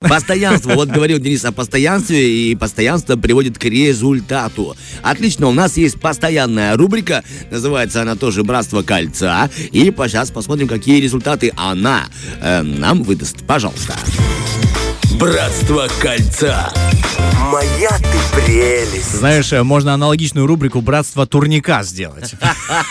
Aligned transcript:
Постоянство. 0.00 0.72
Вот 0.72 0.88
говорил 0.88 1.18
Денис 1.18 1.44
о 1.44 1.52
постоянстве, 1.52 2.50
и 2.50 2.54
постоянство 2.54 3.16
приводит 3.16 3.58
к 3.58 3.64
результату. 3.64 4.74
Отлично, 5.02 5.46
у 5.46 5.52
нас 5.52 5.76
есть 5.76 6.00
постоянная 6.00 6.74
рубрика, 6.74 7.22
называется 7.50 8.00
она 8.00 8.16
тоже 8.16 8.42
«Братство 8.42 8.82
кольца», 8.82 9.50
и 9.72 9.92
сейчас 9.94 10.30
посмотрим, 10.30 10.68
какие 10.68 11.00
результаты 11.00 11.52
она 11.54 12.06
э, 12.40 12.62
нам 12.62 13.02
выдаст. 13.02 13.44
Пожалуйста. 13.46 13.94
Братство 15.18 15.86
кольца. 16.00 16.72
Моя 17.50 17.90
ты 17.98 18.40
прелесть. 18.40 19.12
Знаешь, 19.12 19.52
э, 19.52 19.62
можно 19.64 19.94
аналогичную 19.94 20.46
рубрику 20.46 20.80
«Братство 20.80 21.26
турника» 21.26 21.82
сделать. 21.82 22.34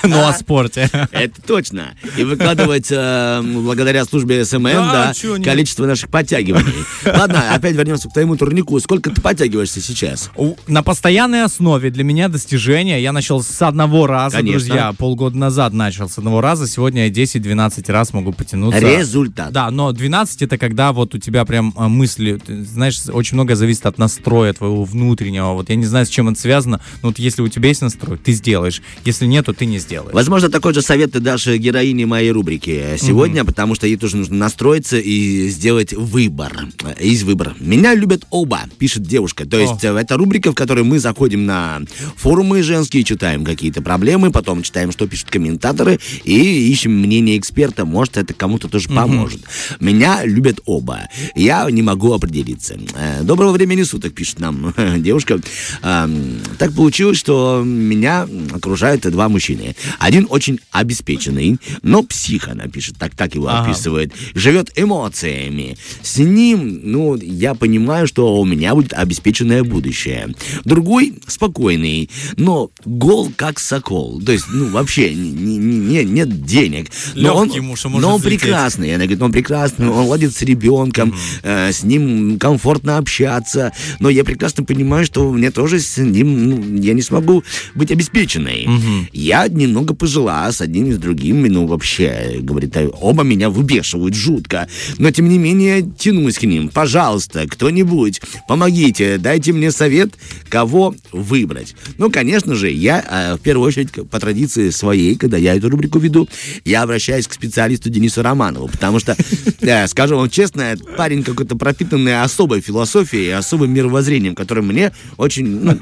Ну, 0.04 0.26
о 0.26 0.34
спорте. 0.34 0.90
Это 1.12 1.42
точно. 1.42 1.94
И 2.18 2.24
выкладывать 2.24 2.88
э, 2.90 3.42
благодаря 3.44 4.06
службе 4.06 4.44
SMM, 4.46 4.64
Да, 4.64 5.14
количество 5.44 5.86
наших 5.86 6.10
подтягиваний. 6.10 6.86
Ладно, 7.06 7.54
опять 7.54 7.76
вернемся 7.76 8.10
к 8.10 8.14
твоему 8.14 8.36
турнику. 8.36 8.80
Сколько 8.80 9.10
ты 9.10 9.22
подтягиваешься 9.22 9.82
сейчас? 9.82 10.32
На 10.68 10.84
постоянной 10.84 11.44
основе 11.44 11.92
для 11.92 12.04
меня 12.04 12.28
достижение. 12.28 13.02
Я 13.02 13.12
начал 13.12 13.42
с 13.42 13.62
одного 13.62 14.08
раза, 14.08 14.42
друзья. 14.42 14.94
Полгода 14.98 15.38
назад 15.38 15.74
начал 15.74 16.10
с 16.10 16.18
одного 16.18 16.42
раза. 16.42 16.68
Сегодня 16.68 17.08
я 17.08 17.12
10-12 17.12 17.92
раз 17.92 18.14
могу 18.14 18.32
потянуться. 18.32 18.80
Результат. 18.80 19.52
Да, 19.52 19.70
но 19.72 19.92
12 19.92 20.42
это 20.42 20.58
когда 20.58 20.92
вот 20.92 21.16
у 21.16 21.18
тебя 21.18 21.46
прям 21.46 21.74
а, 21.76 21.88
мысли, 21.88 22.40
знаешь, 22.48 23.02
очень 23.12 23.36
много 23.36 23.56
зависит 23.56 23.86
от 23.86 23.98
настроя 24.20 24.54
твоего 24.54 24.84
внутреннего. 24.84 25.54
Вот 25.54 25.70
я 25.70 25.76
не 25.76 25.86
знаю, 25.86 26.06
с 26.06 26.10
чем 26.10 26.28
это 26.28 26.40
связано, 26.40 26.82
но 27.02 27.10
вот 27.10 27.20
если 27.20 27.42
у 27.42 27.48
тебя 27.48 27.70
есть 27.70 27.82
настрой, 27.82 28.18
ты 28.18 28.34
сделаешь. 28.34 28.82
Если 29.06 29.26
нет, 29.26 29.46
то 29.46 29.54
ты 29.54 29.66
не 29.66 29.80
сделаешь. 29.80 30.14
Возможно, 30.14 30.50
такой 30.50 30.74
же 30.74 30.82
совет 30.82 31.14
ты 31.14 31.20
дашь 31.22 31.48
героине 31.48 32.06
моей 32.06 32.32
рубрики 32.32 32.98
сегодня, 32.98 33.46
потому 33.46 33.76
что 33.76 33.88
ей 33.88 33.96
тоже 33.96 34.18
нужно 34.18 34.36
настроиться 34.36 34.98
и 34.98 35.48
сделать 35.48 35.94
выбор. 35.94 36.68
Э, 36.84 37.02
Из 37.02 37.24
выбора. 37.24 37.56
Меня 37.60 37.96
любят 37.96 38.26
оба, 38.30 38.62
пишет 38.78 39.04
девушка. 39.04 39.46
То 39.46 39.58
есть 39.58 39.84
э, 39.84 39.96
это 39.96 40.18
рубрика, 40.18 40.52
в 40.52 40.56
которой 40.56 40.84
мы 40.84 41.00
заходим 41.00 41.46
на 41.46 41.82
форумы 42.18 42.62
женские, 42.62 43.04
читаем 43.04 43.46
какие-то 43.46 43.82
проблемы, 43.82 44.32
потом 44.32 44.64
читаем, 44.64 44.92
что 44.92 45.08
пишут 45.08 45.30
комментаторы, 45.30 46.00
и 46.26 46.70
ищем 46.70 46.92
мнение 46.92 47.38
эксперта. 47.38 47.86
Может, 47.86 48.18
это 48.18 48.34
кому-то 48.34 48.68
тоже 48.68 48.90
поможет. 48.90 49.42
Меня 49.80 50.26
любят 50.26 50.60
оба. 50.66 51.08
Я 51.36 51.70
не 51.72 51.82
могу 51.82 52.12
определиться. 52.14 52.78
Э, 52.96 53.24
Доброго 53.24 53.52
времени 53.54 53.84
суток, 53.84 54.09
пишет 54.10 54.40
нам 54.40 54.74
девушка. 54.98 55.40
Ам, 55.82 56.40
Так 56.58 56.74
получилось, 56.74 57.18
что 57.18 57.62
меня 57.66 58.28
окружают 58.54 59.02
два 59.10 59.30
мужчины. 59.30 59.76
Один 60.00 60.28
очень 60.30 60.60
обеспеченный, 60.72 61.58
но 61.82 62.04
псих, 62.04 62.48
она 62.48 62.68
пишет, 62.68 62.96
так, 62.98 63.16
так 63.16 63.36
его 63.36 63.48
Ага. 63.48 63.64
описывает. 63.72 64.14
Живет 64.34 64.72
эмоциями. 64.76 65.78
С 66.02 66.18
ним, 66.18 66.82
ну, 66.84 67.16
я 67.16 67.54
понимаю, 67.56 68.08
что 68.08 68.40
у 68.40 68.46
меня 68.46 68.76
будет 68.76 68.94
обеспеченное 68.94 69.64
будущее. 69.64 70.34
Другой 70.66 71.14
спокойный, 71.28 72.10
но 72.38 72.72
гол 72.86 73.32
как 73.36 73.60
сокол. 73.60 74.22
То 74.22 74.32
есть, 74.32 74.46
ну, 74.50 74.70
вообще 74.70 75.14
не, 75.14 75.32
не- 75.32 75.58
не- 75.58 76.04
нет 76.06 76.46
денег. 76.46 76.90
Но 77.16 77.36
он, 77.36 77.48
Лёгкий 77.48 77.62
муж, 77.62 77.86
а 77.86 77.90
может 77.90 78.08
но 78.08 78.16
он 78.16 78.20
взлететь. 78.22 78.42
прекрасный. 78.42 78.90
Она 78.96 79.04
говорит, 79.06 79.22
он 79.22 79.32
прекрасный, 79.32 79.88
он 79.90 80.06
ладит 80.08 80.36
с 80.36 80.42
ребенком, 80.42 81.16
э, 81.44 81.72
с 81.72 81.84
ним 81.84 82.38
комфортно 82.40 82.98
общаться. 82.98 83.72
Но 84.00 84.10
я 84.10 84.24
прекрасно 84.24 84.64
понимаю, 84.64 85.06
что 85.06 85.32
мне 85.32 85.52
тоже 85.52 85.80
с 85.80 85.98
ним, 85.98 86.50
ну, 86.50 86.82
я 86.82 86.94
не 86.94 87.02
смогу 87.02 87.44
быть 87.76 87.92
обеспеченной. 87.92 88.68
Я 89.14 89.48
немного 89.48 89.94
пожила 89.94 90.52
с 90.52 90.62
одним 90.62 90.88
и 90.88 90.94
с 90.94 90.98
другим, 90.98 91.44
ну, 91.44 91.66
вообще, 91.66 92.38
говорит, 92.40 92.76
э, 92.78 92.90
оба 93.02 93.24
меня 93.24 93.50
выбешивают 93.50 94.16
жутко. 94.16 94.68
Но, 94.98 95.12
тем 95.12 95.30
не 95.30 95.38
менее, 95.38 95.82
тянусь 95.98 96.38
к 96.38 96.44
ним. 96.44 96.70
Пожалуйста, 96.70 97.46
кто-нибудь, 97.48 98.22
помогите, 98.48 99.18
дайте 99.18 99.52
мне 99.52 99.72
совет, 99.72 100.14
кого 100.48 100.96
выбрать. 101.12 101.76
Ну, 101.98 102.10
конечно 102.12 102.56
же, 102.56 102.72
я, 102.72 103.04
э, 103.10 103.36
в 103.36 103.40
первую 103.40 103.68
очередь, 103.68 103.92
по 104.10 104.20
традиции 104.20 104.70
своей, 104.70 105.16
когда 105.16 105.38
я 105.38 105.56
эту 105.56 105.70
рубрику 105.70 106.00
веду, 106.00 106.28
я 106.66 106.84
обращаюсь 106.84 107.28
к 107.28 107.34
специалисту 107.34 107.90
Денису 107.90 108.22
Романову, 108.22 108.68
потому 108.68 109.00
что, 109.00 109.16
э, 109.62 109.88
скажу 109.88 110.18
вам 110.18 110.30
честно, 110.30 110.76
парень 110.98 111.24
какой-то 111.24 111.56
пропитанный 111.56 112.22
особой 112.22 112.62
философией, 112.62 113.36
особым 113.36 113.72
мировоззрением, 113.74 113.89
которое 114.36 114.62
мне 114.62 114.92
очень 115.18 115.48
ну, 115.48 115.80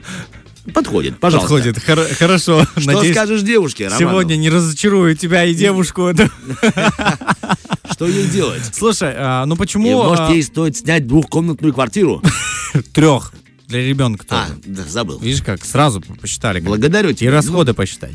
подходит. 0.73 1.19
Пожалуйста. 1.19 1.53
Подходит. 1.53 1.83
Хор- 1.83 2.07
хорошо. 2.17 2.65
Что 2.77 2.91
Надеюсь, 2.93 3.15
скажешь 3.15 3.41
девушке, 3.41 3.85
Романов? 3.85 3.99
сегодня 3.99 4.35
не 4.35 4.49
разочарую 4.49 5.15
тебя 5.15 5.45
и 5.45 5.53
девушку. 5.53 6.11
Что 7.91 8.05
ей 8.05 8.27
делать? 8.27 8.63
Слушай, 8.73 9.13
а, 9.15 9.45
ну 9.45 9.55
почему 9.55 10.03
может, 10.03 10.29
ей 10.29 10.43
стоит 10.43 10.77
снять 10.77 11.07
двухкомнатную 11.07 11.73
квартиру? 11.73 12.21
трех 12.93 13.33
для 13.67 13.81
ребенка 13.85 14.25
А, 14.29 14.45
тоже? 14.47 14.59
да, 14.65 14.83
забыл. 14.83 15.19
Видишь, 15.19 15.41
как 15.41 15.63
сразу 15.65 16.01
посчитали. 16.01 16.59
Благодарю 16.61 17.09
И 17.09 17.13
тебя. 17.13 17.31
расходы 17.31 17.73
посчитать. 17.73 18.13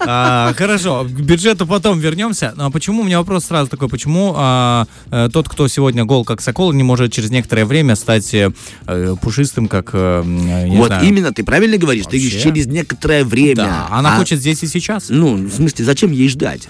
А, 0.00 0.52
Хорошо, 0.56 1.04
к 1.04 1.08
бюджету 1.20 1.66
потом 1.66 1.98
вернемся. 2.00 2.54
Но 2.56 2.70
почему, 2.70 3.02
у 3.02 3.04
меня 3.04 3.18
вопрос 3.18 3.44
сразу 3.44 3.68
такой, 3.70 3.88
почему 3.88 4.32
а, 4.36 4.86
э, 5.10 5.28
тот, 5.32 5.48
кто 5.48 5.68
сегодня 5.68 6.04
гол 6.04 6.24
как 6.24 6.40
сокол, 6.40 6.72
не 6.72 6.82
может 6.82 7.12
через 7.12 7.30
некоторое 7.30 7.66
время 7.66 7.94
стать 7.94 8.32
э, 8.34 8.50
пушистым, 9.20 9.68
как, 9.68 9.90
м, 9.94 10.46
не 10.70 10.76
вот 10.78 10.86
знаю. 10.88 11.06
именно, 11.06 11.32
ты 11.32 11.44
правильно 11.44 11.76
говоришь? 11.76 12.06
Ты 12.06 12.18
Вообще. 12.18 12.40
через 12.40 12.66
некоторое 12.66 13.24
время. 13.24 13.56
Да, 13.56 13.88
она 13.90 14.14
А, 14.14 14.18
хочет 14.18 14.40
здесь 14.40 14.62
и 14.62 14.66
сейчас. 14.66 15.06
Ну, 15.10 15.34
в 15.36 15.52
смысле, 15.52 15.84
зачем 15.84 16.10
ей 16.12 16.28
ждать? 16.28 16.68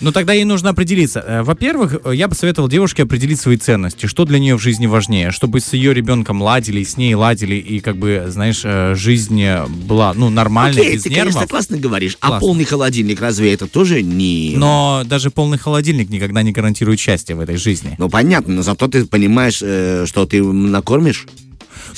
Но 0.00 0.12
тогда 0.12 0.32
ей 0.32 0.44
нужно 0.44 0.70
определиться. 0.70 1.24
Э, 1.26 1.42
Во-первых, 1.42 1.96
э, 2.04 2.14
я 2.14 2.28
бы 2.28 2.34
советовал 2.34 2.68
девушке 2.68 3.04
определить 3.04 3.40
свои 3.40 3.56
ценности, 3.56 4.06
что 4.06 4.24
для 4.24 4.38
нее 4.38 4.56
в 4.56 4.62
жизни 4.62 4.86
важнее, 4.86 5.30
чтобы 5.30 5.60
с 5.60 5.72
ее 5.72 5.94
ребенком 5.94 6.42
ладили, 6.42 6.82
с 6.84 6.96
ней 6.96 7.14
ладили, 7.14 7.54
и 7.56 7.80
как 7.80 7.96
бы, 7.96 8.24
знаешь, 8.28 8.60
э, 8.64 8.94
жизнь 8.94 9.42
была, 9.86 10.12
ну, 10.14 10.30
нормальной, 10.30 10.82
Окей, 10.82 10.94
без 10.94 11.02
ты, 11.04 11.10
нервов. 11.10 11.34
конечно, 11.34 11.48
классно 11.48 11.78
говоришь. 11.78 12.16
А 12.20 12.28
Классно. 12.28 12.46
полный 12.46 12.64
холодильник 12.64 13.20
разве 13.20 13.52
это 13.52 13.66
тоже 13.66 14.02
не... 14.02 14.54
Но 14.56 15.02
даже 15.06 15.30
полный 15.30 15.58
холодильник 15.58 16.10
никогда 16.10 16.42
не 16.42 16.52
гарантирует 16.52 17.00
счастье 17.00 17.34
в 17.34 17.40
этой 17.40 17.56
жизни. 17.56 17.94
Ну, 17.98 18.08
понятно, 18.08 18.54
но 18.54 18.62
зато 18.62 18.88
ты 18.88 19.06
понимаешь, 19.06 19.56
что 19.56 20.26
ты 20.26 20.42
накормишь 20.42 21.26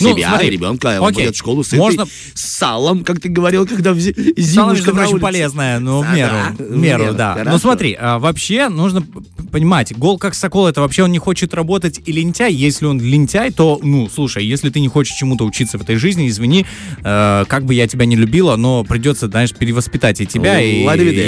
Ну, 0.00 0.14
себя 0.16 0.28
смотри, 0.28 0.48
и 0.48 0.50
ребенка, 0.50 0.98
он 1.00 1.08
окей, 1.08 1.24
будет 1.24 1.34
в 1.34 1.38
школу 1.38 1.64
сытый, 1.64 1.78
можно- 1.78 2.06
с 2.34 2.40
салом, 2.40 3.04
как 3.04 3.20
ты 3.20 3.28
говорил, 3.28 3.66
когда 3.66 3.92
в 3.92 3.98
зи- 3.98 4.14
Сало, 4.42 4.72
между 4.72 4.92
прочим, 4.92 5.20
полезное, 5.20 5.78
но 5.80 6.00
в 6.00 6.04
Да, 6.04 6.14
меру. 6.14 6.32
да, 6.32 6.54
в 6.64 6.70
меру, 6.70 6.74
в 6.74 7.06
меру, 7.06 7.14
да. 7.14 7.32
хорошо. 7.34 7.50
Но 7.50 7.58
смотри, 7.58 7.96
а, 7.98 8.18
вообще 8.18 8.68
нужно 8.68 9.04
понимать, 9.52 9.96
гол 9.96 10.18
как 10.18 10.34
сокол, 10.34 10.66
это 10.66 10.80
вообще 10.80 11.04
он 11.04 11.12
не 11.12 11.18
хочет 11.18 11.54
работать 11.54 12.00
и 12.04 12.12
лентяй. 12.12 12.52
Если 12.52 12.86
он 12.86 13.00
лентяй, 13.00 13.50
то, 13.50 13.78
ну, 13.82 14.08
слушай, 14.14 14.44
если 14.44 14.70
ты 14.70 14.80
не 14.80 14.88
хочешь 14.88 15.16
чему-то 15.16 15.44
учиться 15.44 15.78
в 15.78 15.82
этой 15.82 15.96
жизни, 15.96 16.28
извини, 16.28 16.66
э, 17.02 17.44
как 17.48 17.64
бы 17.64 17.74
я 17.74 17.86
тебя 17.88 18.04
не 18.06 18.16
любила, 18.16 18.56
но 18.56 18.84
придется, 18.84 19.28
знаешь, 19.28 19.52
перевоспитать 19.52 20.20
и 20.20 20.26
тебя, 20.26 20.60
и, 20.60 20.82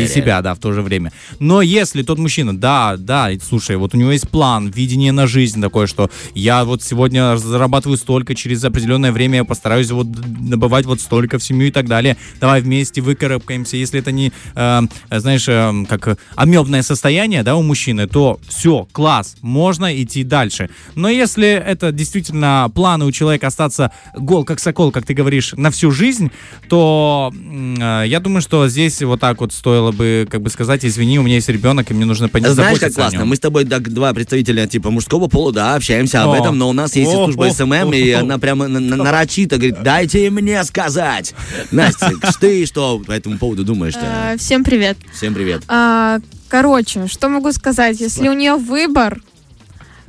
и 0.04 0.08
себя, 0.08 0.42
да, 0.42 0.54
в 0.54 0.58
то 0.58 0.72
же 0.72 0.82
время. 0.82 1.12
Но 1.38 1.62
если 1.62 2.02
тот 2.02 2.18
мужчина, 2.18 2.56
да, 2.56 2.96
да, 2.98 3.30
и 3.30 3.38
слушай, 3.38 3.76
вот 3.76 3.94
у 3.94 3.96
него 3.96 4.12
есть 4.12 4.28
план, 4.28 4.68
видение 4.70 5.12
на 5.12 5.26
жизнь 5.26 5.60
такое, 5.60 5.86
что 5.86 6.10
я 6.34 6.64
вот 6.64 6.82
сегодня 6.82 7.36
зарабатываю 7.36 7.96
столько, 7.96 8.34
через 8.40 8.64
определенное 8.64 9.12
время 9.12 9.38
я 9.38 9.44
постараюсь 9.44 9.90
вот 9.90 10.06
набывать 10.40 10.86
вот 10.86 11.00
столько 11.00 11.38
в 11.38 11.42
семью 11.42 11.68
и 11.68 11.70
так 11.70 11.86
далее. 11.86 12.16
Давай 12.40 12.60
вместе 12.60 13.00
выкарабкаемся. 13.00 13.76
Если 13.76 14.00
это 14.00 14.12
не, 14.12 14.32
э, 14.54 14.80
знаешь, 15.10 15.48
э, 15.48 15.84
как 15.88 16.18
амебное 16.34 16.82
состояние, 16.82 17.42
да, 17.42 17.56
у 17.56 17.62
мужчины, 17.62 18.06
то 18.06 18.40
все, 18.48 18.88
класс, 18.92 19.36
можно 19.42 20.02
идти 20.02 20.24
дальше. 20.24 20.70
Но 20.94 21.08
если 21.08 21.48
это 21.48 21.92
действительно 21.92 22.70
планы 22.74 23.04
у 23.04 23.12
человека 23.12 23.48
остаться 23.48 23.92
гол 24.16 24.44
как 24.44 24.60
сокол, 24.60 24.90
как 24.90 25.06
ты 25.06 25.14
говоришь, 25.14 25.52
на 25.56 25.70
всю 25.70 25.90
жизнь, 25.90 26.30
то 26.68 27.32
э, 27.32 28.04
я 28.06 28.20
думаю, 28.20 28.40
что 28.40 28.68
здесь 28.68 29.02
вот 29.02 29.20
так 29.20 29.40
вот 29.40 29.52
стоило 29.52 29.92
бы, 29.92 30.26
как 30.30 30.42
бы 30.42 30.50
сказать, 30.50 30.84
извини, 30.84 31.18
у 31.18 31.22
меня 31.22 31.36
есть 31.36 31.48
ребенок, 31.48 31.90
и 31.90 31.94
мне 31.94 32.06
нужно 32.06 32.28
Знаешь, 32.28 32.46
позаботиться 32.46 32.86
как 32.86 32.94
классно? 32.94 33.24
Мы 33.24 33.36
с 33.36 33.40
тобой 33.40 33.64
так, 33.64 33.92
два 33.92 34.12
представителя 34.12 34.66
типа 34.66 34.90
мужского 34.90 35.28
пола, 35.28 35.52
да, 35.52 35.74
общаемся 35.74 36.22
об 36.22 36.30
О. 36.30 36.36
этом, 36.36 36.58
но 36.58 36.68
у 36.68 36.72
нас 36.72 36.96
есть 36.96 37.12
О, 37.12 37.24
служба 37.26 37.50
SMM, 37.50 37.92
и. 37.92 38.16
Она 38.30 38.38
прямо 38.38 38.68
на- 38.68 38.78
на- 38.80 38.96
нарочито 38.96 39.56
говорит, 39.56 39.82
дайте 39.82 40.30
мне 40.30 40.62
сказать. 40.64 41.34
Настя, 41.72 42.12
ты 42.40 42.64
что 42.66 43.00
по 43.00 43.12
этому 43.12 43.38
поводу 43.38 43.64
думаешь-то? 43.64 44.32
Э, 44.34 44.36
Всем 44.38 44.62
привет. 44.64 44.96
Всем 45.12 45.34
привет. 45.34 45.62
А, 45.68 46.20
Короче, 46.48 47.06
что 47.06 47.28
могу 47.28 47.52
сказать? 47.52 48.00
Если 48.00 48.28
у 48.28 48.32
нее 48.32 48.56
выбор, 48.56 49.20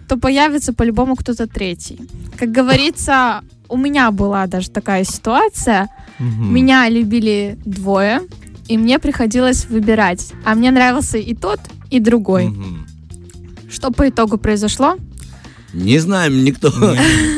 то 0.08 0.18
появится 0.18 0.74
по-любому 0.74 1.16
кто-то 1.16 1.48
третий. 1.48 2.00
Как 2.38 2.52
говорится, 2.52 3.42
у 3.70 3.78
меня 3.78 4.10
была 4.12 4.48
даже 4.48 4.70
такая 4.70 5.04
ситуация. 5.04 5.90
Меня 6.20 6.88
любили 6.90 7.58
двое, 7.66 8.22
и 8.68 8.78
мне 8.78 9.00
приходилось 9.00 9.66
выбирать. 9.66 10.32
А 10.46 10.54
мне 10.56 10.70
нравился 10.72 11.18
и 11.18 11.34
тот, 11.36 11.60
и 11.90 12.00
другой. 12.00 12.54
Что 13.70 13.92
по 13.92 14.08
итогу 14.10 14.38
произошло? 14.38 14.98
Не 15.74 16.00
знаем 16.00 16.44
никто. 16.44 16.70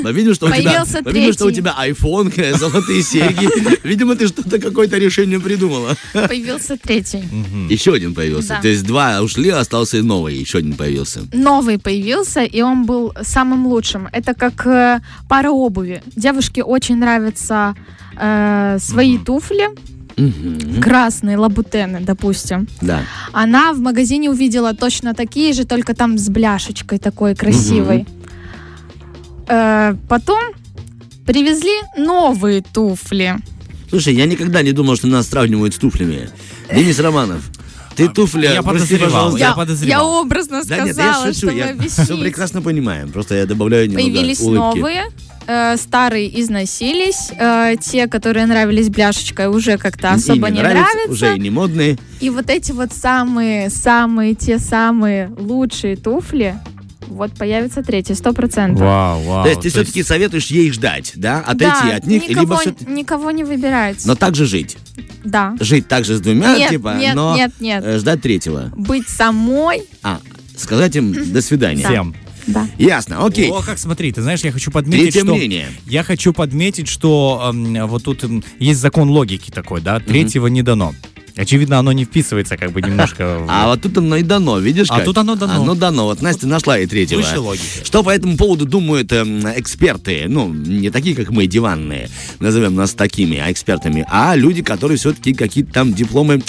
Но 0.03 0.09
видим, 0.11 0.33
что 0.33 0.47
у 0.47 0.51
тебя, 0.51 0.83
видим, 1.05 1.33
что 1.33 1.45
у 1.45 1.51
тебя 1.51 1.75
iPhone, 1.79 2.33
э, 2.35 2.57
золотые 2.57 3.03
серьги. 3.03 3.47
Видимо, 3.87 4.15
ты 4.15 4.27
что-то, 4.27 4.59
какое-то 4.59 4.97
решение 4.97 5.39
придумала. 5.39 5.95
Появился 6.13 6.77
третий. 6.77 7.23
Еще 7.69 7.93
один 7.93 8.13
появился. 8.13 8.57
То 8.61 8.67
есть 8.67 8.85
два 8.85 9.21
ушли, 9.21 9.49
остался 9.49 9.97
и 9.97 10.01
новый. 10.01 10.35
Еще 10.35 10.57
один 10.59 10.73
появился. 10.73 11.21
Новый 11.33 11.77
появился, 11.77 12.43
и 12.43 12.61
он 12.61 12.85
был 12.85 13.13
самым 13.21 13.67
лучшим. 13.67 14.07
Это 14.11 14.33
как 14.33 14.65
э, 14.65 14.99
пара 15.29 15.51
обуви. 15.51 16.01
Девушке 16.15 16.63
очень 16.63 16.97
нравятся 16.97 17.75
э, 18.19 18.77
свои 18.79 19.17
туфли, 19.17 19.69
Мгм. 20.15 20.79
красные 20.81 21.37
лабутены, 21.37 21.99
допустим. 22.01 22.67
Да. 22.81 23.01
Она 23.31 23.73
в 23.73 23.79
магазине 23.79 24.29
увидела 24.29 24.73
точно 24.75 25.13
такие 25.15 25.53
же, 25.53 25.65
только 25.65 25.95
там 25.95 26.17
с 26.17 26.29
бляшечкой 26.29 26.99
такой 26.99 27.35
красивой. 27.35 28.05
Э, 29.53 29.95
потом 30.09 30.41
привезли 31.27 31.73
новые 31.97 32.61
туфли. 32.63 33.35
Слушай, 33.89 34.15
я 34.15 34.25
никогда 34.25 34.63
не 34.63 34.71
думал, 34.71 34.95
что 34.95 35.05
нас 35.07 35.27
сравнивают 35.27 35.75
с 35.75 35.77
туфлями. 35.77 36.27
Денис 36.73 36.97
Романов, 36.99 37.43
ты 37.95 38.09
туфли, 38.09 38.47
я 38.47 38.63
прости, 38.63 38.95
подозревал, 38.97 39.11
пожалуйста. 39.11 39.39
Я 39.39 39.47
Я, 39.49 39.53
подозревал. 39.53 40.01
я 40.15 40.21
образно 40.21 40.61
Да 40.65 40.77
нет, 40.77 40.87
я 40.87 40.93
сказала, 40.93 41.25
шучу, 41.27 41.37
что 41.37 41.51
я 41.51 41.73
вы 41.75 41.87
все 41.87 42.17
прекрасно 42.17 42.61
понимаем. 42.63 43.11
Просто 43.11 43.35
я 43.35 43.45
добавляю 43.45 43.87
немного 43.87 44.03
Появились 44.09 44.39
улыбки. 44.41 44.57
новые, 44.79 45.03
э, 45.45 45.77
старые 45.77 46.41
износились, 46.41 47.29
э, 47.37 47.75
те, 47.79 48.07
которые 48.07 48.47
нравились 48.47 48.89
бляшечкой, 48.89 49.47
уже 49.49 49.77
как-то 49.77 50.13
особо 50.13 50.49
не 50.49 50.55
не, 50.57 50.63
нравится, 50.63 50.81
нравятся. 50.95 51.11
уже 51.11 51.35
и 51.35 51.39
не 51.39 51.51
модные. 51.51 51.97
И 52.19 52.31
вот 52.31 52.49
эти 52.49 52.71
вот 52.71 52.91
самые, 52.91 53.69
самые, 53.69 54.33
те 54.33 54.57
самые 54.57 55.27
лучшие 55.37 55.95
туфли, 55.95 56.55
вот 57.07 57.33
появится 57.33 57.83
третий, 57.83 58.13
сто 58.15 58.33
процентов. 58.33 58.81
Вау, 58.81 59.21
вау. 59.23 59.43
То 59.43 59.49
есть 59.49 59.61
ты 59.61 59.69
все-таки 59.69 60.03
советуешь 60.03 60.47
ей 60.47 60.71
ждать, 60.71 61.13
да? 61.15 61.39
Отойти 61.39 61.87
Да, 61.89 61.95
от 61.97 62.05
них, 62.07 62.27
никого, 62.27 62.41
либо 62.41 62.57
все 62.59 62.91
никого 62.91 63.31
не 63.31 63.43
выбирать. 63.43 64.05
Но 64.05 64.15
также 64.15 64.45
жить. 64.45 64.77
Да. 65.23 65.55
Жить 65.59 65.87
также 65.87 66.15
с 66.17 66.21
двумя, 66.21 66.57
Нет, 66.57 66.69
типа, 66.71 66.95
нет, 66.99 67.15
но 67.15 67.35
нет, 67.35 67.51
нет. 67.59 67.83
э, 67.85 67.97
ждать 67.99 68.21
третьего. 68.21 68.71
Быть 68.75 69.07
самой, 69.07 69.83
А, 70.03 70.19
сказать 70.57 70.95
им 70.95 71.31
до 71.31 71.41
свидания. 71.41 71.83
Всем. 71.85 72.13
да. 72.45 72.67
Ясно, 72.77 73.25
окей. 73.25 73.49
О, 73.49 73.61
как 73.61 73.79
смотри, 73.79 74.11
ты 74.11 74.21
знаешь, 74.21 74.41
я 74.41 74.51
хочу 74.51 74.69
подметить, 74.69 75.13
Третье 75.13 75.21
что... 75.23 75.33
мнение. 75.35 75.67
Я 75.85 76.03
хочу 76.03 76.33
подметить, 76.33 76.87
что 76.89 77.51
эм, 77.53 77.87
вот 77.87 78.03
тут 78.03 78.23
эм, 78.25 78.43
есть 78.59 78.79
закон 78.81 79.09
логики 79.09 79.49
такой, 79.49 79.79
да, 79.81 79.99
третьего 80.01 80.47
не 80.47 80.61
дано. 80.61 80.93
Очевидно, 81.35 81.79
оно 81.79 81.91
не 81.91 82.05
вписывается 82.05 82.57
как 82.57 82.71
бы 82.71 82.81
немножко 82.81 83.39
в... 83.39 83.47
А 83.49 83.67
вот 83.67 83.81
тут 83.81 83.97
оно 83.97 84.17
и 84.17 84.23
дано, 84.23 84.59
видишь 84.59 84.87
А 84.89 85.01
тут 85.01 85.17
оно 85.17 85.35
дано. 85.35 85.63
Оно 85.63 85.75
дано. 85.75 86.05
Вот 86.05 86.21
Настя 86.21 86.47
нашла 86.47 86.77
и 86.77 86.85
третьего. 86.85 87.21
Выше 87.21 87.39
логики. 87.39 87.63
Что 87.83 88.03
по 88.03 88.11
этому 88.11 88.37
поводу 88.37 88.65
думают 88.65 89.11
эм, 89.11 89.39
эксперты? 89.55 90.25
Ну, 90.27 90.53
не 90.53 90.91
такие, 90.91 91.15
как 91.15 91.29
мы, 91.29 91.47
диванные, 91.47 92.09
назовем 92.39 92.75
нас 92.75 92.93
такими, 92.93 93.37
а 93.37 93.51
экспертами, 93.51 94.05
а 94.09 94.35
люди, 94.35 94.61
которые 94.61 94.97
все-таки 94.97 95.33
какие-то 95.33 95.73
там 95.73 95.93
дипломы 95.93 96.43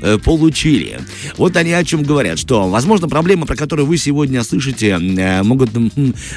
э, 0.00 0.18
получили. 0.18 1.00
Вот 1.36 1.56
они 1.56 1.72
о 1.72 1.84
чем 1.84 2.02
говорят, 2.02 2.38
что, 2.38 2.68
возможно, 2.68 3.08
проблемы, 3.08 3.44
про 3.44 3.56
которые 3.56 3.84
вы 3.84 3.98
сегодня 3.98 4.42
слышите, 4.42 4.98
э, 4.98 5.42
могут 5.42 5.70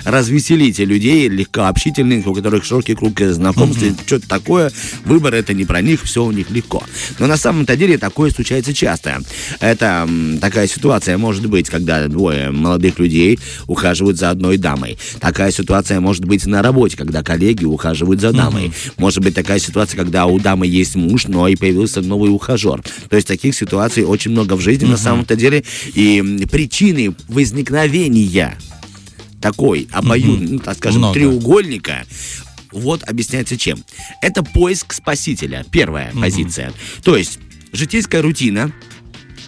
развеселить 0.03 0.79
людей, 0.79 1.29
легко 1.29 1.63
общительных, 1.63 2.27
у 2.27 2.33
которых 2.33 2.65
широкий 2.65 2.95
круг 2.95 3.19
знакомств, 3.19 3.83
что-то 4.05 4.27
такое, 4.27 4.71
выбор 5.05 5.33
это 5.33 5.53
не 5.53 5.63
про 5.63 5.81
них, 5.81 6.03
все 6.03 6.23
у 6.23 6.31
них 6.31 6.49
легко. 6.49 6.83
Но 7.19 7.27
на 7.27 7.37
самом-то 7.37 7.77
деле 7.77 7.92
такое 7.97 8.31
случается 8.31 8.73
часто. 8.73 9.21
Это 9.59 10.07
такая 10.41 10.67
ситуация 10.67 11.17
может 11.17 11.45
быть, 11.47 11.69
когда 11.69 12.07
двое 12.07 12.51
молодых 12.51 12.99
людей 12.99 13.39
ухаживают 13.67 14.17
за 14.17 14.29
одной 14.29 14.57
дамой. 14.57 14.97
Такая 15.19 15.51
ситуация 15.51 15.99
может 15.99 16.25
быть 16.25 16.45
на 16.45 16.61
работе, 16.61 16.97
когда 16.97 17.23
коллеги 17.23 17.65
ухаживают 17.65 18.21
за 18.21 18.31
дамой. 18.31 18.71
Может 18.97 19.23
быть 19.23 19.35
такая 19.35 19.59
ситуация, 19.59 19.97
когда 19.97 20.25
у 20.25 20.39
дамы 20.39 20.67
есть 20.67 20.95
муж, 20.95 21.27
но 21.27 21.47
и 21.47 21.55
появился 21.55 22.01
новый 22.01 22.29
ухажер. 22.29 22.81
То 23.09 23.15
есть 23.15 23.27
таких 23.27 23.55
ситуаций 23.55 24.03
очень 24.03 24.31
много 24.31 24.55
в 24.55 24.61
жизни 24.61 24.85
на 24.85 24.97
самом-то 24.97 25.35
деле. 25.35 25.63
И 25.93 26.45
причины 26.51 27.15
возникновения 27.27 28.57
такой 29.41 29.89
обоюдный, 29.91 30.53
ну, 30.53 30.59
так 30.59 30.77
скажем, 30.77 30.99
Много. 30.99 31.15
треугольника, 31.15 32.05
вот 32.71 33.03
объясняется 33.03 33.57
чем. 33.57 33.83
Это 34.21 34.41
поиск 34.41 34.93
спасителя, 34.93 35.65
первая 35.69 36.11
позиция. 36.13 36.71
То 37.03 37.15
есть 37.15 37.39
житейская 37.73 38.21
рутина, 38.21 38.71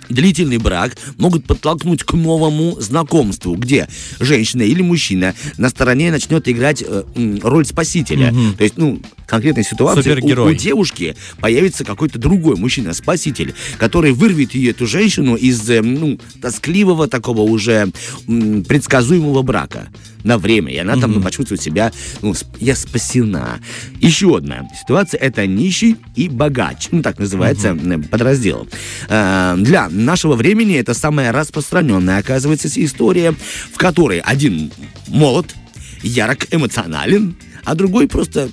длительный 0.10 0.58
брак 0.58 0.96
могут 1.18 1.46
подтолкнуть 1.46 2.04
к 2.04 2.14
новому 2.14 2.78
знакомству, 2.80 3.56
где 3.56 3.88
женщина 4.20 4.62
или 4.64 4.82
мужчина 4.82 5.34
на 5.58 5.70
стороне 5.70 6.12
начнет 6.12 6.48
играть 6.48 6.84
э, 6.86 7.04
роль 7.42 7.66
спасителя. 7.66 8.34
То 8.58 8.64
есть, 8.64 8.78
ну, 8.78 9.02
конкретной 9.28 9.64
ситуации 9.64 10.12
у, 10.22 10.28
у 10.50 10.54
девушки 10.54 11.16
появится 11.40 11.84
какой-то 11.84 12.20
другой 12.20 12.56
мужчина, 12.58 12.94
спаситель, 12.94 13.54
который 13.78 14.12
вырвет 14.12 14.54
ее, 14.56 14.72
эту 14.72 14.88
женщину, 14.88 15.36
из 15.36 15.70
э, 15.70 15.82
ну, 15.82 16.20
тоскливого 16.42 17.08
такого 17.08 17.42
уже 17.42 17.92
м, 18.28 18.64
предсказуемого 18.64 19.42
брака 19.42 19.88
на 20.24 20.38
время. 20.40 20.74
И 20.74 20.78
она 20.78 20.98
там 20.98 21.12
ну, 21.12 21.22
почувствует 21.22 21.62
себя, 21.62 21.92
ну, 22.22 22.34
я 22.60 22.76
спасена. 22.76 23.60
Еще 24.02 24.36
одна 24.36 24.68
ситуация 24.82 25.20
это 25.20 25.46
нищий 25.46 25.98
и 26.16 26.30
богач. 26.30 26.88
Ну, 26.92 27.02
так 27.04 27.20
называется 27.20 27.70
м, 27.70 28.04
подраздел. 28.04 28.68
Э, 29.08 29.56
Для 29.58 29.88
нашего 29.96 30.36
времени 30.36 30.76
это 30.76 30.94
самая 30.94 31.32
распространенная, 31.32 32.20
оказывается, 32.20 32.70
история, 32.76 33.34
в 33.74 33.78
которой 33.78 34.20
один 34.20 34.72
молод, 35.08 35.56
ярок, 36.04 36.48
эмоционален, 36.52 37.36
а 37.64 37.76
другой 37.76 38.08
просто 38.08 38.50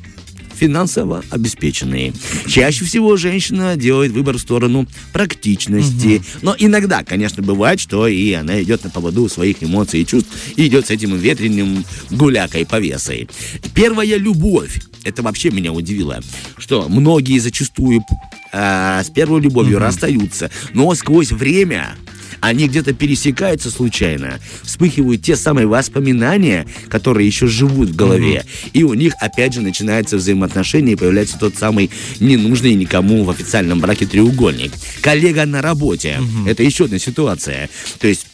финансово 0.63 1.25
обеспеченные. 1.31 2.13
Чаще 2.47 2.85
всего 2.85 3.17
женщина 3.17 3.75
делает 3.77 4.13
выбор 4.13 4.37
в 4.37 4.41
сторону 4.41 4.87
практичности. 5.13 6.23
Но 6.41 6.55
иногда, 6.57 7.03
конечно, 7.03 7.43
бывает, 7.43 7.81
что 7.81 8.07
и 8.07 8.33
она 8.33 8.63
идет 8.63 8.85
на 8.85 8.91
поводу 8.91 9.29
своих 9.29 9.63
эмоций 9.63 10.03
и 10.03 10.07
чувств 10.07 10.31
и 10.55 10.67
идет 10.69 10.87
с 10.87 10.91
этим 10.91 11.17
ветреным 11.17 11.85
гулякой 12.11 12.65
повесой. 12.65 13.29
Первая 13.75 14.17
любовь. 14.17 14.81
Это 15.05 15.23
вообще 15.23 15.51
меня 15.51 15.73
удивило, 15.73 16.21
что 16.59 16.89
многие 16.89 17.39
зачастую 17.39 18.05
а, 18.53 19.03
с 19.03 19.11
первой 19.11 19.41
любовью 19.41 19.79
расстаются, 19.79 20.51
но 20.75 20.95
сквозь 20.95 21.33
время 21.33 21.95
они 22.41 22.67
где-то 22.67 22.93
пересекаются 22.93 23.71
случайно, 23.71 24.41
вспыхивают 24.63 25.23
те 25.23 25.37
самые 25.37 25.69
воспоминания, 25.69 26.67
которые 26.89 27.27
еще 27.27 27.47
живут 27.47 27.91
в 27.91 27.97
голове, 27.97 28.45
и 28.73 28.83
у 28.83 28.95
них 28.95 29.15
опять 29.21 29.55
же 29.55 29.61
начинаются 29.61 30.17
взаимоотношения, 30.17 30.93
и 30.93 30.97
появляется 30.97 31.39
тот 31.39 31.57
самый 31.57 31.91
ненужный 32.19 32.75
никому 32.75 33.23
в 33.23 33.31
официальном 33.31 33.81
браке 33.81 34.07
треугольник. 34.07 34.73
Коллега 35.03 35.47
на 35.47 35.63
работе. 35.63 36.21
Это 36.47 36.65
еще 36.65 36.87
одна 36.87 36.99
ситуация. 36.99 37.71
То 38.01 38.09
есть 38.09 38.27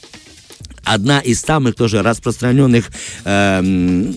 одна 0.85 1.21
из 1.21 1.41
самых 1.41 1.75
тоже 1.75 2.03
распространенных 2.03 2.91
эм, 3.25 4.15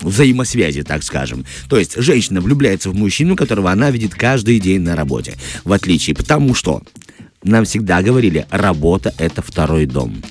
взаимосвязи, 0.00 0.82
так 0.82 1.02
скажем. 1.02 1.44
То 1.68 1.78
есть 1.78 1.96
женщина 1.96 2.40
влюбляется 2.40 2.90
в 2.90 2.94
мужчину, 2.94 3.36
которого 3.36 3.70
она 3.70 3.90
видит 3.90 4.14
каждый 4.14 4.60
день 4.60 4.80
на 4.80 4.96
работе. 4.96 5.34
В 5.64 5.72
отличие, 5.72 6.16
потому 6.16 6.54
что 6.54 6.82
нам 7.42 7.64
всегда 7.64 8.02
говорили, 8.02 8.46
работа 8.50 9.14
это 9.16 9.42
второй 9.42 9.86
дом. 9.86 10.22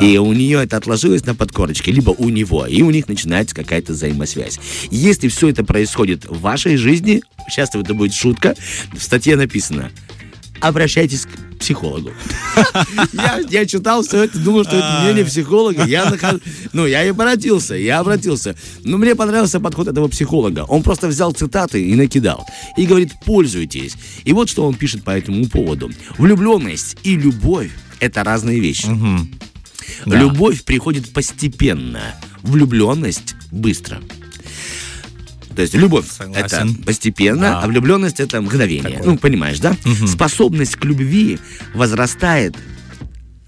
И 0.00 0.16
у 0.16 0.32
нее 0.32 0.64
это 0.64 0.78
отложилось 0.78 1.26
на 1.26 1.34
подкорочке, 1.34 1.92
либо 1.92 2.10
у 2.10 2.28
него, 2.30 2.66
и 2.66 2.82
у 2.82 2.90
них 2.90 3.08
начинается 3.08 3.54
какая-то 3.54 3.92
взаимосвязь. 3.92 4.58
Если 4.90 5.28
все 5.28 5.48
это 5.48 5.64
происходит 5.64 6.24
в 6.24 6.40
вашей 6.40 6.76
жизни, 6.76 7.22
сейчас 7.50 7.74
это 7.74 7.92
будет 7.92 8.14
шутка, 8.14 8.54
в 8.94 9.02
статье 9.02 9.36
написано, 9.36 9.90
обращайтесь 10.60 11.26
к 11.26 11.58
психологу. 11.58 12.10
Я, 13.12 13.40
я 13.48 13.66
читал 13.66 14.02
все 14.02 14.24
это, 14.24 14.38
думал, 14.38 14.64
что 14.64 14.76
это 14.76 15.00
мнение 15.02 15.24
психолога. 15.24 15.84
Я 15.86 16.08
нахожу, 16.08 16.38
ну, 16.72 16.86
я 16.86 17.02
и 17.04 17.08
обратился, 17.08 17.74
я 17.74 17.98
обратился. 17.98 18.54
Но 18.84 18.98
мне 18.98 19.14
понравился 19.14 19.58
подход 19.58 19.88
этого 19.88 20.08
психолога. 20.08 20.64
Он 20.68 20.82
просто 20.82 21.08
взял 21.08 21.32
цитаты 21.32 21.82
и 21.82 21.94
накидал. 21.94 22.46
И 22.76 22.86
говорит, 22.86 23.12
пользуйтесь. 23.24 23.96
И 24.24 24.32
вот 24.32 24.48
что 24.48 24.66
он 24.66 24.74
пишет 24.74 25.02
по 25.02 25.10
этому 25.10 25.46
поводу. 25.46 25.90
Влюбленность 26.18 26.96
и 27.02 27.16
любовь– 27.16 27.70
это 28.00 28.22
разные 28.22 28.60
вещи. 28.60 28.88
Да. 30.04 30.18
Любовь 30.18 30.62
приходит 30.64 31.12
постепенно, 31.12 32.14
влюбленность 32.42 33.34
быстро. 33.50 34.00
То 35.56 35.62
есть 35.62 35.74
любовь 35.74 36.04
Согласен. 36.10 36.44
это 36.74 36.84
постепенно, 36.84 37.40
Да. 37.40 37.60
а 37.62 37.66
влюбленность 37.66 38.20
это 38.20 38.40
мгновение. 38.42 38.82
Такое. 38.98 39.06
Ну, 39.12 39.18
понимаешь, 39.18 39.58
да? 39.58 39.74
Способность 40.06 40.76
к 40.76 40.84
любви 40.84 41.38
возрастает 41.74 42.54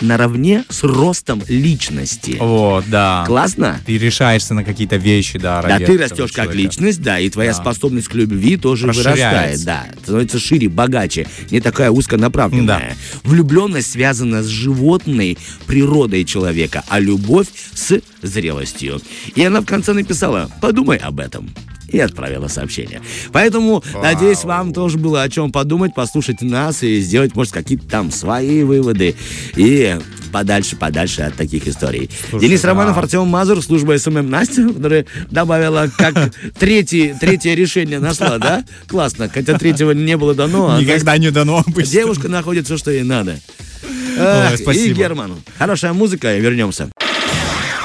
наравне 0.00 0.64
с 0.68 0.84
ростом 0.84 1.42
личности. 1.48 2.36
Вот, 2.38 2.84
да. 2.88 3.24
Классно? 3.26 3.80
Ты 3.84 3.98
решаешься 3.98 4.54
на 4.54 4.62
какие-то 4.62 4.94
вещи, 4.94 5.38
да, 5.40 5.60
Да, 5.60 5.78
ты 5.80 5.98
растешь 5.98 6.30
как 6.30 6.54
личность, 6.54 7.02
да, 7.02 7.18
и 7.18 7.28
твоя 7.28 7.50
Да. 7.52 7.56
способность 7.60 8.06
к 8.06 8.14
любви 8.14 8.56
тоже 8.56 8.86
вырастает, 8.86 9.64
да, 9.64 9.86
становится 10.04 10.38
шире, 10.38 10.68
богаче, 10.68 11.26
не 11.50 11.60
такая 11.60 11.90
узконаправленная. 11.90 12.96
Влюбленность 13.24 13.90
связана 13.90 14.42
с 14.44 14.46
животной 14.46 15.36
природой 15.66 16.24
человека, 16.24 16.84
а 16.88 17.00
любовь 17.00 17.48
с 17.74 18.00
зрелостью. 18.22 19.00
И 19.34 19.42
она 19.42 19.60
в 19.60 19.66
конце 19.66 19.94
написала: 19.94 20.48
"Подумай 20.60 20.98
об 20.98 21.18
этом". 21.18 21.50
И 21.88 21.98
отправила 21.98 22.48
сообщение. 22.48 23.00
Поэтому, 23.32 23.82
надеюсь, 24.02 24.44
вам 24.44 24.72
тоже 24.72 24.98
было 24.98 25.22
о 25.22 25.28
чем 25.28 25.50
подумать, 25.50 25.94
послушать 25.94 26.42
нас 26.42 26.82
и 26.82 27.00
сделать, 27.00 27.34
может, 27.34 27.52
какие-то 27.52 27.88
там 27.88 28.10
свои 28.10 28.62
выводы. 28.62 29.14
И 29.56 29.98
подальше, 30.30 30.76
подальше 30.76 31.22
от 31.22 31.34
таких 31.34 31.66
историй. 31.66 32.10
Слушай, 32.28 32.46
Денис 32.46 32.60
да. 32.60 32.68
Романов, 32.68 32.98
Артем 32.98 33.26
Мазур, 33.26 33.62
служба 33.62 33.98
SMM 33.98 34.28
Настя, 34.28 34.68
которая 34.68 35.06
добавила 35.30 35.90
как 35.96 36.32
третий, 36.58 37.14
третье 37.18 37.54
решение 37.54 37.98
нашла, 37.98 38.38
да? 38.38 38.64
Классно, 38.86 39.30
хотя 39.32 39.58
третьего 39.58 39.92
не 39.92 40.16
было 40.16 40.34
дано. 40.34 40.74
а 40.74 40.80
Никогда 40.80 41.16
не 41.16 41.30
дано 41.30 41.64
обычно. 41.66 41.90
Девушка 41.90 42.28
находит 42.28 42.66
все, 42.66 42.76
что 42.76 42.90
ей 42.90 43.02
надо. 43.02 43.38
И 43.82 44.56
спасибо. 44.56 44.94
Герман. 44.94 45.36
Хорошая 45.56 45.92
музыка, 45.92 46.36
и 46.36 46.40
вернемся. 46.40 46.90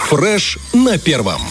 Фреш 0.09 0.57
на 0.73 0.97
первом. 0.97 1.41